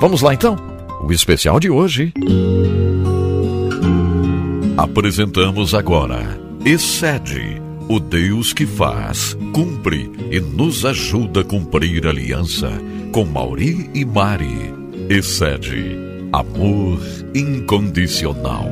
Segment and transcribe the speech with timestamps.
[0.00, 0.56] Vamos lá então?
[1.02, 2.12] O especial de hoje.
[4.76, 12.68] Apresentamos agora Excede, o Deus que faz, cumpre e nos ajuda a cumprir aliança
[13.12, 14.74] com Mauri e Mari.
[15.08, 15.96] Excede,
[16.32, 16.98] amor
[17.32, 18.66] incondicional.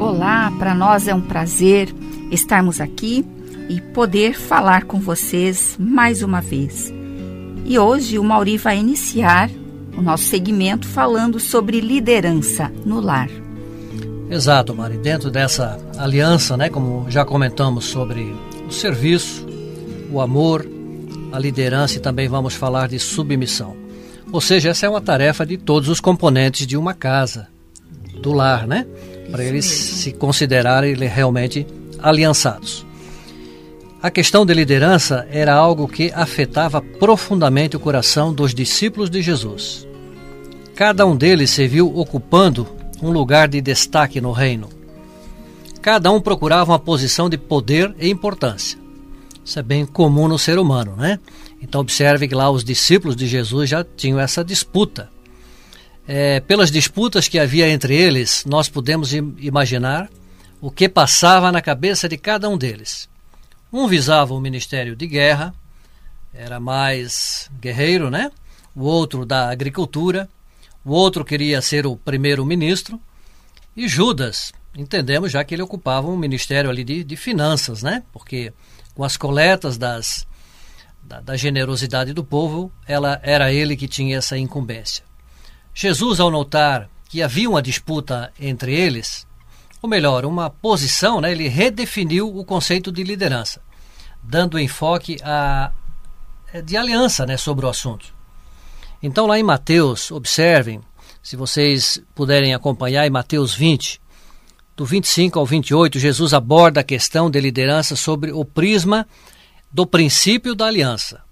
[0.00, 1.94] Olá, para nós é um prazer
[2.30, 3.22] estarmos aqui
[3.68, 6.95] e poder falar com vocês mais uma vez.
[7.68, 9.50] E hoje o Mauri vai iniciar
[9.98, 13.28] o nosso segmento falando sobre liderança no lar.
[14.30, 14.98] Exato, Mari.
[14.98, 18.32] Dentro dessa aliança, né, como já comentamos sobre
[18.68, 19.44] o serviço,
[20.12, 20.64] o amor,
[21.32, 23.76] a liderança e também vamos falar de submissão.
[24.32, 27.48] Ou seja, essa é uma tarefa de todos os componentes de uma casa,
[28.22, 28.86] do lar, né?
[29.30, 31.66] Para eles se considerarem realmente
[31.98, 32.85] aliançados.
[34.06, 39.84] A questão de liderança era algo que afetava profundamente o coração dos discípulos de Jesus.
[40.76, 42.68] Cada um deles se viu ocupando
[43.02, 44.68] um lugar de destaque no reino.
[45.82, 48.78] Cada um procurava uma posição de poder e importância.
[49.44, 51.18] Isso é bem comum no ser humano, né?
[51.60, 55.10] Então observe que lá os discípulos de Jesus já tinham essa disputa.
[56.06, 60.08] É, pelas disputas que havia entre eles, nós podemos imaginar
[60.60, 63.08] o que passava na cabeça de cada um deles.
[63.76, 65.54] Um visava o ministério de guerra,
[66.32, 68.32] era mais guerreiro, né?
[68.74, 70.30] O outro da agricultura,
[70.82, 72.98] o outro queria ser o primeiro-ministro,
[73.76, 78.02] e Judas, entendemos já que ele ocupava um ministério ali de, de finanças, né?
[78.14, 78.50] Porque
[78.94, 80.26] com as coletas das,
[81.02, 85.04] da, da generosidade do povo, ela era ele que tinha essa incumbência.
[85.74, 89.26] Jesus, ao notar que havia uma disputa entre eles,
[89.82, 93.60] ou melhor, uma posição, né, ele redefiniu o conceito de liderança,
[94.28, 95.70] dando enfoque a,
[96.64, 98.14] de aliança né, sobre o assunto.
[99.02, 100.80] Então, lá em Mateus, observem,
[101.22, 104.00] se vocês puderem acompanhar, em Mateus 20,
[104.76, 109.06] do 25 ao 28, Jesus aborda a questão de liderança sobre o prisma
[109.72, 111.22] do princípio da aliança.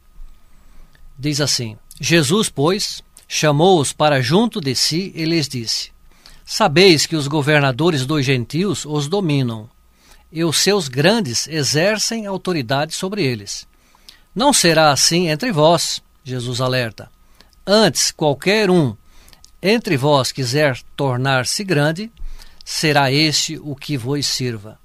[1.18, 5.90] Diz assim: Jesus, pois, chamou-os para junto de si e lhes disse:
[6.44, 9.68] Sabeis que os governadores dos gentios os dominam,
[10.34, 13.68] e os seus grandes exercem autoridade sobre eles.
[14.34, 17.08] Não será assim entre vós, Jesus alerta.
[17.64, 18.96] Antes, qualquer um
[19.62, 22.10] entre vós quiser tornar-se grande,
[22.64, 24.76] será este o que vos sirva.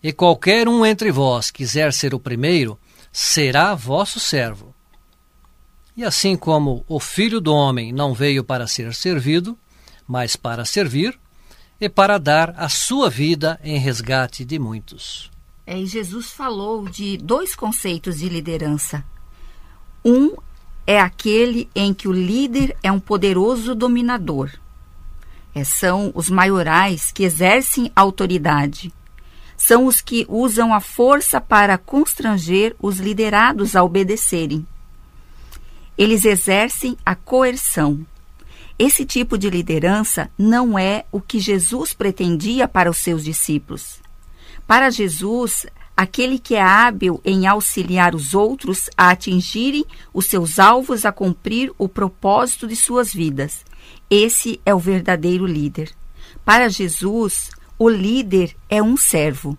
[0.00, 2.78] E qualquer um entre vós quiser ser o primeiro,
[3.12, 4.72] será vosso servo.
[5.96, 9.58] E assim como o Filho do Homem não veio para ser servido,
[10.06, 11.18] mas para servir
[11.84, 15.30] e para dar a sua vida em resgate de muitos.
[15.66, 19.04] É, e Jesus falou de dois conceitos de liderança.
[20.02, 20.34] Um
[20.86, 24.50] é aquele em que o líder é um poderoso dominador.
[25.54, 28.90] É, são os maiorais que exercem autoridade.
[29.54, 34.66] São os que usam a força para constranger os liderados a obedecerem.
[35.98, 38.06] Eles exercem a coerção.
[38.78, 44.00] Esse tipo de liderança não é o que Jesus pretendia para os seus discípulos.
[44.66, 45.64] Para Jesus,
[45.96, 51.72] aquele que é hábil em auxiliar os outros a atingirem os seus alvos, a cumprir
[51.78, 53.64] o propósito de suas vidas.
[54.10, 55.92] Esse é o verdadeiro líder.
[56.44, 59.56] Para Jesus, o líder é um servo.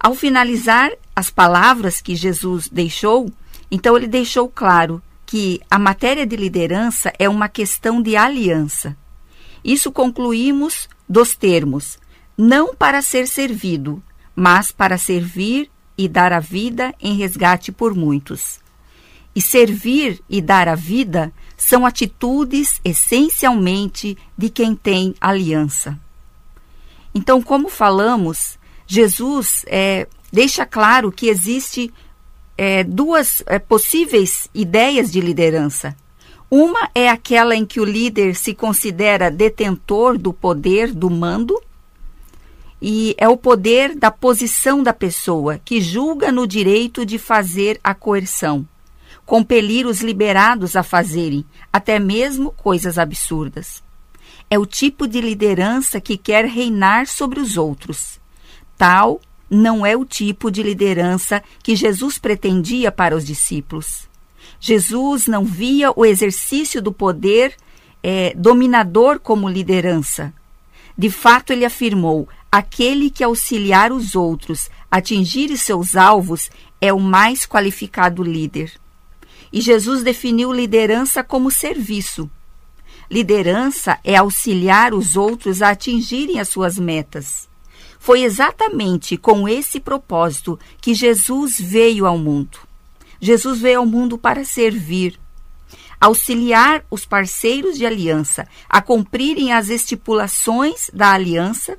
[0.00, 3.30] Ao finalizar as palavras que Jesus deixou,
[3.70, 8.96] então ele deixou claro que a matéria de liderança é uma questão de aliança.
[9.62, 11.98] Isso concluímos dos termos
[12.34, 14.02] não para ser servido,
[14.34, 18.58] mas para servir e dar a vida em resgate por muitos.
[19.36, 26.00] E servir e dar a vida são atitudes essencialmente de quem tem aliança.
[27.14, 31.92] Então, como falamos, Jesus é, deixa claro que existe
[32.58, 35.96] é, duas é, possíveis ideias de liderança.
[36.50, 41.62] Uma é aquela em que o líder se considera detentor do poder do mando,
[42.80, 47.94] e é o poder da posição da pessoa que julga no direito de fazer a
[47.94, 48.66] coerção,
[49.26, 53.82] compelir os liberados a fazerem até mesmo coisas absurdas.
[54.50, 58.18] É o tipo de liderança que quer reinar sobre os outros.
[58.76, 64.08] Tal não é o tipo de liderança que Jesus pretendia para os discípulos.
[64.60, 67.54] Jesus não via o exercício do poder
[68.02, 70.32] é, dominador como liderança.
[70.96, 77.00] De fato, ele afirmou: aquele que auxiliar os outros a atingir seus alvos é o
[77.00, 78.72] mais qualificado líder.
[79.52, 82.30] E Jesus definiu liderança como serviço.
[83.10, 87.47] Liderança é auxiliar os outros a atingirem as suas metas.
[87.98, 92.58] Foi exatamente com esse propósito que Jesus veio ao mundo.
[93.20, 95.18] Jesus veio ao mundo para servir,
[96.00, 101.76] auxiliar os parceiros de aliança a cumprirem as estipulações da aliança.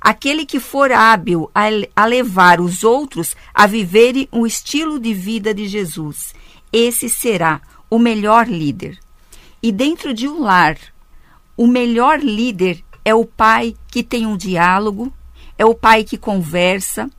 [0.00, 5.66] Aquele que for hábil a, levar os outros a viverem o estilo de vida de
[5.66, 6.34] Jesus,
[6.72, 7.60] esse será
[7.90, 8.98] o melhor líder.
[9.62, 10.76] E dentro de um lar,
[11.56, 15.12] o melhor líder é o pai que tem um diálogo,
[15.58, 17.10] é o pai que conversa.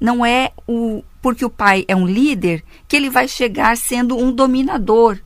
[0.00, 4.32] Não é o porque o pai é um líder que ele vai chegar sendo um
[4.32, 5.18] dominador,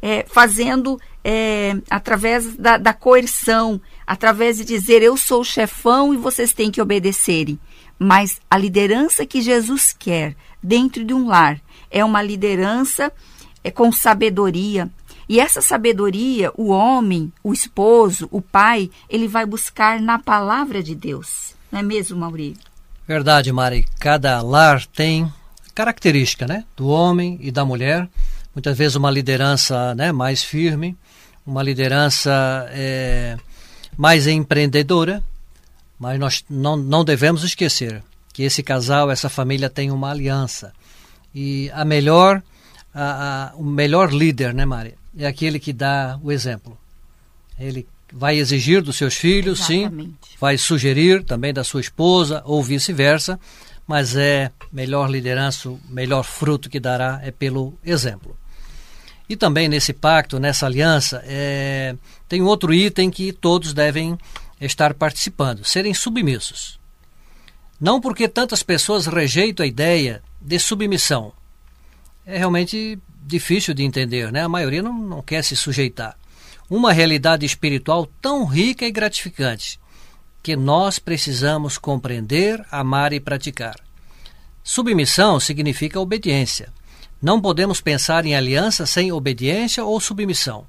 [0.00, 6.16] é, fazendo é, através da, da coerção, através de dizer eu sou o chefão e
[6.16, 7.58] vocês têm que obedecerem.
[7.98, 11.60] Mas a liderança que Jesus quer dentro de um lar
[11.90, 13.12] é uma liderança
[13.64, 14.88] é, com sabedoria,
[15.28, 20.94] e essa sabedoria, o homem, o esposo, o pai, ele vai buscar na palavra de
[20.94, 21.53] Deus.
[21.74, 22.62] Não é mesmo, Maurício?
[23.04, 23.84] Verdade, Mari.
[23.98, 25.28] Cada lar tem
[25.74, 26.64] característica, né?
[26.76, 28.08] Do homem e da mulher.
[28.54, 30.96] Muitas vezes uma liderança né, mais firme,
[31.44, 32.30] uma liderança
[32.70, 33.36] é,
[33.98, 35.20] mais empreendedora,
[35.98, 38.00] mas nós não, não devemos esquecer
[38.32, 40.72] que esse casal, essa família tem uma aliança.
[41.34, 42.40] E a melhor,
[42.94, 44.94] a, a, o melhor líder, né, Mari?
[45.18, 46.78] é aquele que dá o exemplo.
[47.58, 47.84] Ele
[48.16, 50.04] vai exigir dos seus filhos, Exatamente.
[50.04, 53.38] sim, vai sugerir também da sua esposa ou vice-versa,
[53.86, 58.36] mas é melhor liderança, o melhor fruto que dará é pelo exemplo.
[59.28, 61.96] E também nesse pacto, nessa aliança, é,
[62.28, 64.16] tem outro item que todos devem
[64.60, 66.78] estar participando: serem submissos.
[67.80, 71.32] Não porque tantas pessoas rejeitam a ideia de submissão.
[72.24, 74.42] É realmente difícil de entender, né?
[74.42, 76.16] A maioria não, não quer se sujeitar.
[76.68, 79.78] Uma realidade espiritual tão rica e gratificante
[80.42, 83.76] que nós precisamos compreender, amar e praticar.
[84.62, 86.70] Submissão significa obediência.
[87.20, 90.66] Não podemos pensar em aliança sem obediência ou submissão.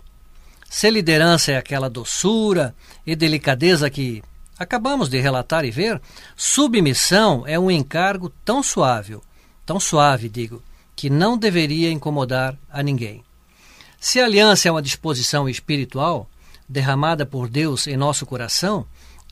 [0.70, 2.74] Se liderança é aquela doçura
[3.06, 4.24] e delicadeza que
[4.58, 6.02] acabamos de relatar e ver,
[6.38, 9.18] submissão é um encargo tão suave,
[9.66, 10.64] tão suave, digo,
[10.96, 13.25] que não deveria incomodar a ninguém.
[14.00, 16.30] Se a aliança é uma disposição espiritual
[16.68, 18.86] derramada por Deus em nosso coração,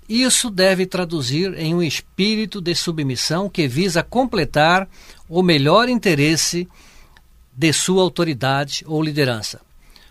[0.07, 4.87] isso deve traduzir em um espírito de submissão que visa completar
[5.29, 6.67] o melhor interesse
[7.55, 9.61] de sua autoridade ou liderança.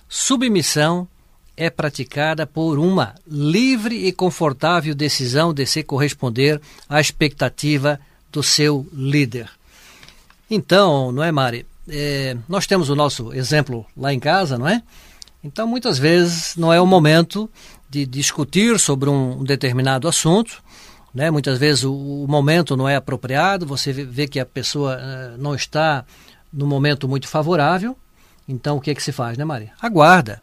[0.08, 1.08] Submissão
[1.56, 8.00] é praticada por uma livre e confortável decisão de se corresponder à expectativa
[8.31, 9.50] do seu líder.
[10.50, 11.66] Então, não é, Mari?
[11.88, 14.82] É, nós temos o nosso exemplo lá em casa, não é?
[15.43, 17.50] Então, muitas vezes não é o momento
[17.90, 20.62] de discutir sobre um determinado assunto,
[21.12, 21.31] né?
[21.31, 25.55] Muitas vezes o, o momento não é apropriado, você vê que a pessoa uh, não
[25.55, 26.05] está
[26.52, 27.96] no momento muito favorável.
[28.49, 29.73] Então, o que é que se faz, né, Maria?
[29.81, 30.43] Aguarda,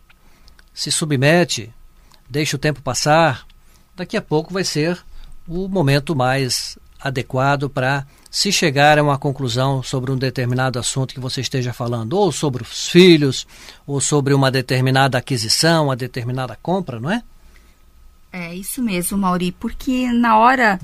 [0.73, 1.73] se submete,
[2.29, 3.45] deixa o tempo passar.
[3.95, 4.97] Daqui a pouco vai ser
[5.47, 11.19] o momento mais adequado para se chegar a uma conclusão sobre um determinado assunto que
[11.19, 13.47] você esteja falando, ou sobre os filhos,
[13.87, 17.23] ou sobre uma determinada aquisição, uma determinada compra, não é?
[18.31, 20.79] É isso mesmo, Mauri, porque na hora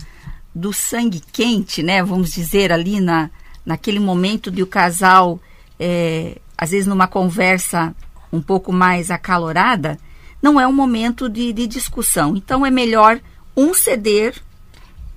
[0.53, 3.29] do sangue quente, né, vamos dizer ali na,
[3.63, 5.39] naquele momento de o casal,
[5.79, 7.95] é, às vezes numa conversa
[8.33, 9.99] um pouco mais acalorada,
[10.41, 12.35] não é um momento de, de discussão.
[12.35, 13.19] Então é melhor
[13.55, 14.35] um ceder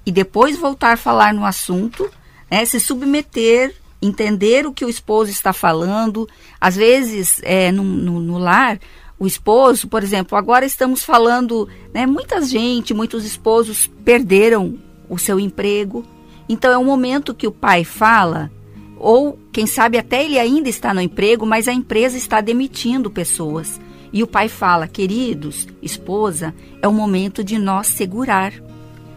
[0.04, 2.10] e depois voltar a falar no assunto,
[2.50, 6.28] né, se submeter, entender o que o esposo está falando.
[6.60, 8.78] Às vezes, é, no, no, no lar,
[9.18, 14.78] o esposo, por exemplo, agora estamos falando, né, muita gente, muitos esposos perderam
[15.08, 16.04] o seu emprego.
[16.48, 18.50] Então é um momento que o pai fala,
[18.96, 23.80] ou quem sabe até ele ainda está no emprego, mas a empresa está demitindo pessoas.
[24.12, 28.52] E o pai fala: queridos, esposa, é o momento de nós segurar.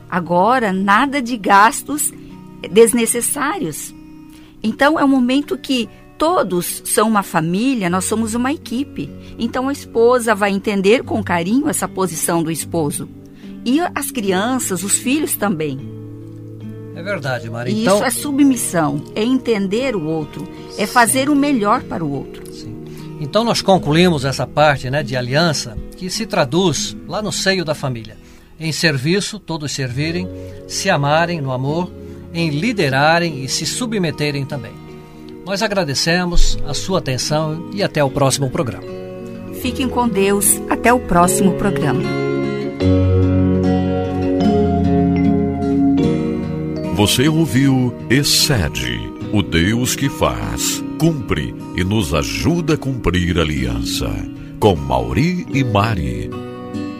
[0.09, 2.11] Agora, nada de gastos
[2.69, 3.93] desnecessários.
[4.61, 9.09] Então, é um momento que todos são uma família, nós somos uma equipe.
[9.39, 13.09] Então, a esposa vai entender com carinho essa posição do esposo.
[13.65, 15.79] E as crianças, os filhos também.
[16.95, 17.73] É verdade, Maria.
[17.73, 17.95] Então...
[17.95, 22.51] Isso é submissão, é entender o outro, é fazer o melhor para o outro.
[22.53, 22.83] Sim.
[23.19, 27.73] Então nós concluímos essa parte né, de aliança que se traduz lá no seio da
[27.73, 28.17] família
[28.61, 30.29] em serviço, todos servirem,
[30.67, 31.91] se amarem no amor,
[32.33, 34.73] em liderarem e se submeterem também.
[35.45, 39.01] Nós agradecemos a sua atenção e até o próximo programa.
[39.61, 40.59] Fiquem com Deus.
[40.69, 42.01] Até o próximo programa.
[46.95, 54.09] Você ouviu Excede, o Deus que faz, cumpre e nos ajuda a cumprir a aliança.
[54.59, 56.29] Com Mauri e Mari.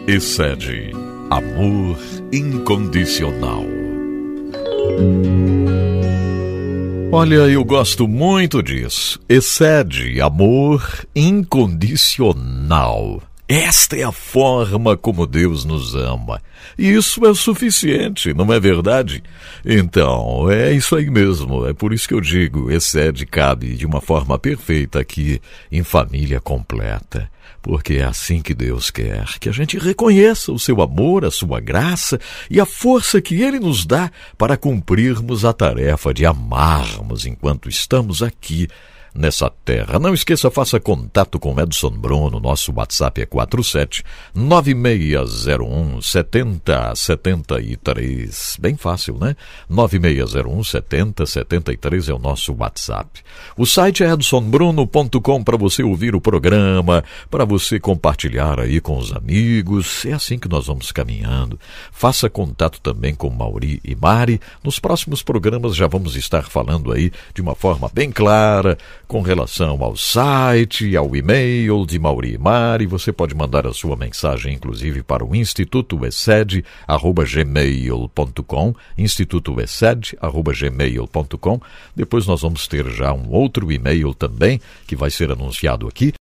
[0.06, 0.90] Excede,
[1.30, 1.96] amor
[2.32, 3.81] incondicional.
[7.14, 9.20] Olha, eu gosto muito disso.
[9.28, 13.22] Excede amor incondicional.
[13.54, 16.40] Esta é a forma como Deus nos ama.
[16.78, 19.22] E isso é suficiente, não é verdade?
[19.62, 21.66] Então, é isso aí mesmo.
[21.66, 25.38] É por isso que eu digo: excede cabe de uma forma perfeita aqui
[25.70, 27.30] em família completa.
[27.60, 31.60] Porque é assim que Deus quer, que a gente reconheça o seu amor, a sua
[31.60, 32.18] graça
[32.50, 38.22] e a força que Ele nos dá para cumprirmos a tarefa de amarmos enquanto estamos
[38.22, 38.66] aqui
[39.14, 39.98] nessa terra.
[39.98, 42.40] Não esqueça, faça contato com Edson Bruno.
[42.40, 44.02] Nosso WhatsApp é 47
[44.34, 48.56] 9601 7073.
[48.60, 49.36] Bem fácil, né?
[49.68, 53.20] 9601 7073 é o nosso WhatsApp.
[53.56, 59.12] O site é edsonbruno.com para você ouvir o programa, para você compartilhar aí com os
[59.12, 60.06] amigos.
[60.06, 61.60] É assim que nós vamos caminhando.
[61.90, 64.40] Faça contato também com Mauri e Mari.
[64.64, 68.78] Nos próximos programas já vamos estar falando aí de uma forma bem clara
[69.12, 72.86] com relação ao site, ao e-mail de Mauri Mari.
[72.86, 75.98] Você pode mandar a sua mensagem, inclusive, para o Instituto
[77.28, 79.54] gmail.com Instituto
[80.58, 81.60] gmail.com
[81.94, 86.10] Depois nós vamos ter já um outro e-mail também, que vai ser anunciado aqui.